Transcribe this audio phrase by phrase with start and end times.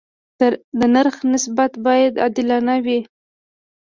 [0.79, 1.53] د نرخ تناسب
[1.85, 2.99] باید عادلانه وي.